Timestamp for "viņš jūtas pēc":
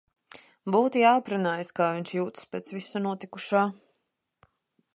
1.97-2.71